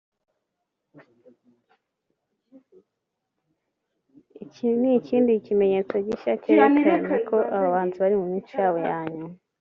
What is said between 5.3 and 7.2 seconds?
kimenyetso gishya cyerekana